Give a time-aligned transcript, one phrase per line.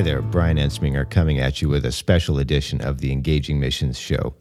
[0.00, 3.98] Hi there, Brian Ensminger coming at you with a special edition of the Engaging Missions
[3.98, 4.32] Show.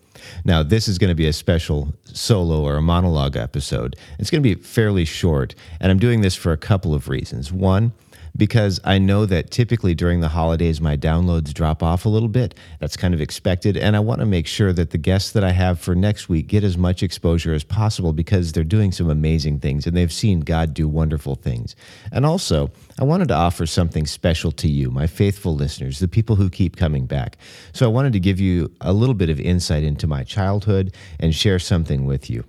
[0.45, 3.97] Now, this is going to be a special solo or a monologue episode.
[4.19, 7.51] It's going to be fairly short, and I'm doing this for a couple of reasons.
[7.51, 7.91] One,
[8.35, 12.55] because I know that typically during the holidays my downloads drop off a little bit.
[12.79, 13.77] That's kind of expected.
[13.77, 16.47] And I want to make sure that the guests that I have for next week
[16.47, 20.41] get as much exposure as possible because they're doing some amazing things and they've seen
[20.41, 21.75] God do wonderful things.
[22.11, 26.35] And also, I wanted to offer something special to you, my faithful listeners, the people
[26.35, 27.37] who keep coming back.
[27.73, 31.33] So I wanted to give you a little bit of insight into my childhood and
[31.33, 32.43] share something with you.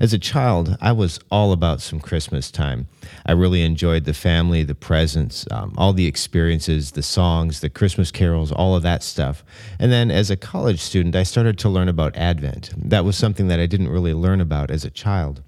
[0.00, 2.88] As a child, I was all about some Christmas time.
[3.24, 8.10] I really enjoyed the family, the presents, um, all the experiences, the songs, the Christmas
[8.10, 9.44] carols, all of that stuff.
[9.78, 12.70] And then as a college student, I started to learn about Advent.
[12.76, 15.42] That was something that I didn't really learn about as a child.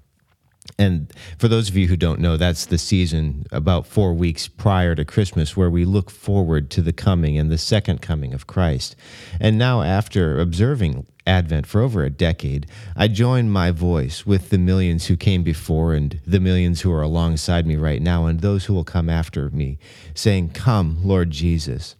[0.77, 4.93] And for those of you who don't know, that's the season about four weeks prior
[4.95, 8.95] to Christmas where we look forward to the coming and the second coming of Christ.
[9.39, 14.57] And now, after observing Advent for over a decade, I join my voice with the
[14.57, 18.65] millions who came before and the millions who are alongside me right now and those
[18.65, 19.77] who will come after me,
[20.13, 21.95] saying, Come, Lord Jesus.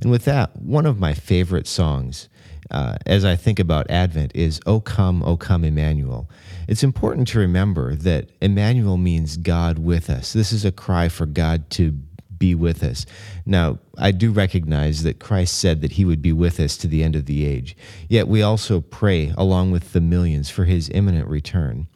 [0.00, 2.28] And with that, one of my favorite songs
[2.70, 6.28] uh, as I think about Advent is, O come, O come, Emmanuel.
[6.68, 10.32] It's important to remember that Emmanuel means God with us.
[10.32, 11.92] This is a cry for God to
[12.38, 13.06] be with us.
[13.46, 17.02] Now, I do recognize that Christ said that he would be with us to the
[17.02, 17.76] end of the age.
[18.08, 21.86] Yet we also pray along with the millions for his imminent return.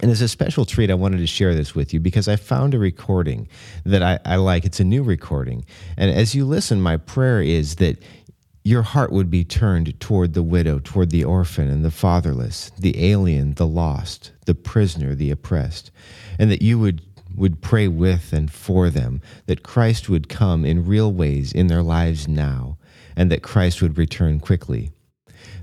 [0.00, 2.74] And as a special treat, I wanted to share this with you because I found
[2.74, 3.46] a recording
[3.84, 4.64] that I, I, like.
[4.64, 5.64] It's a new recording.
[5.96, 8.02] And as you listen, my prayer is that
[8.64, 13.04] your heart would be turned toward the widow, toward the orphan and the fatherless, the
[13.04, 15.90] alien, the lost, the prisoner, the oppressed,
[16.38, 17.02] and that you would,
[17.34, 21.82] would pray with and for them, that Christ would come in real ways in their
[21.82, 22.78] lives now,
[23.16, 24.92] and that Christ would return quickly.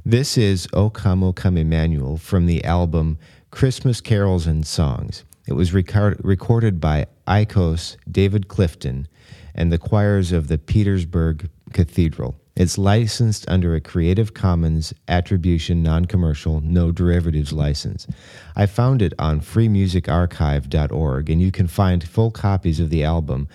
[0.06, 3.18] This is O Come, O Come Emmanuel from the album
[3.50, 5.24] Christmas Carols and Songs.
[5.48, 9.08] It was record- recorded by Icos David Clifton
[9.56, 12.39] and the choirs of the Petersburg Cathedral.
[12.60, 18.06] It's licensed under a Creative Commons Attribution Non Commercial No Derivatives license.
[18.54, 23.48] I found it on freemusicarchive.org, and you can find full copies of the album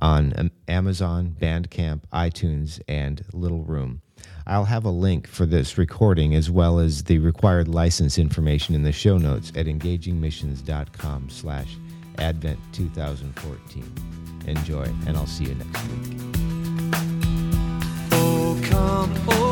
[0.00, 4.00] on Amazon, Bandcamp, iTunes, and Little Room.
[4.46, 8.84] I'll have a link for this recording as well as the required license information in
[8.84, 11.76] the show notes at engagingmissions.com slash
[12.18, 13.92] advent 2014.
[14.46, 16.41] Enjoy, and I'll see you next week
[18.84, 19.51] oh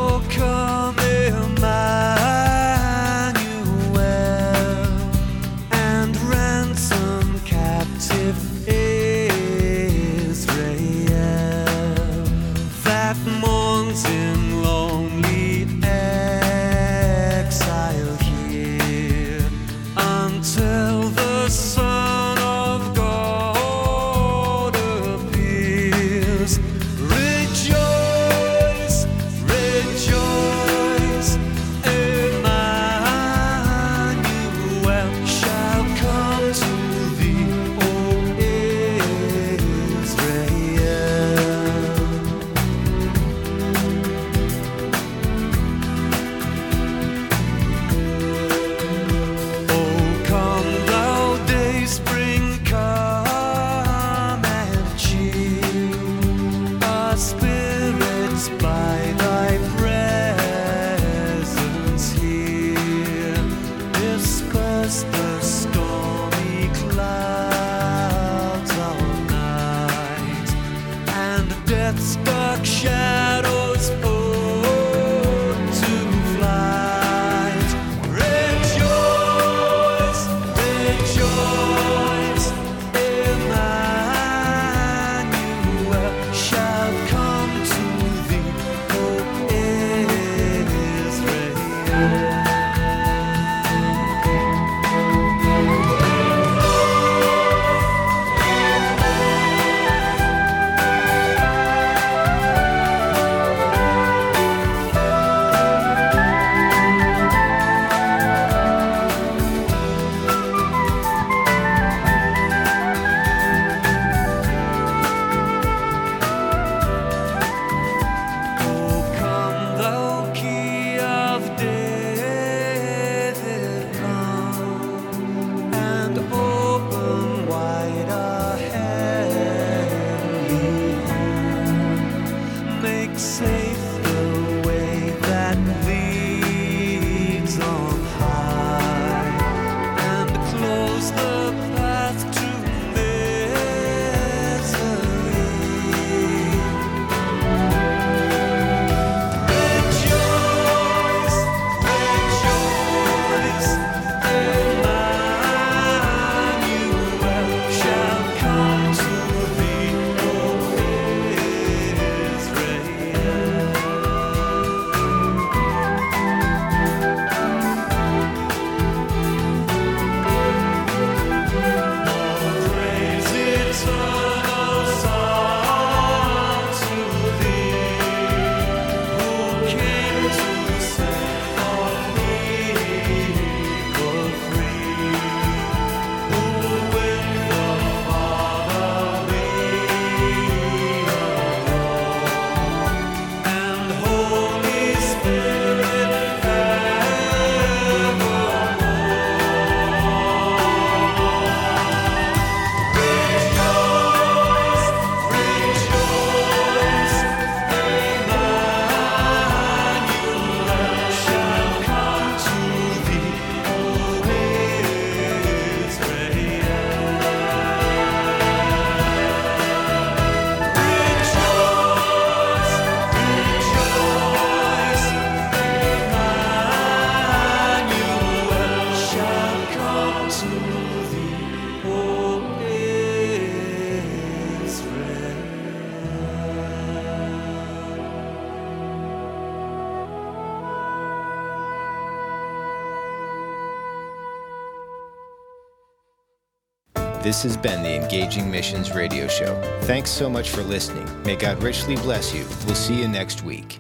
[247.23, 249.61] This has been the Engaging Missions Radio Show.
[249.83, 251.07] Thanks so much for listening.
[251.23, 252.47] May God richly bless you.
[252.65, 253.79] We'll see you next week.